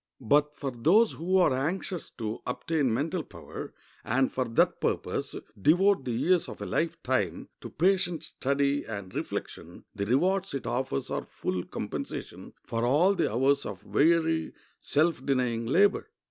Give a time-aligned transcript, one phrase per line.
[0.19, 3.71] But for those who are anxious to obtain mental power,
[4.03, 9.13] and for that purpose devote the years of a life time to patient study and
[9.13, 15.23] reflection, the rewards it offers are full compensation for all the hours of weary, self
[15.23, 16.07] denying labor.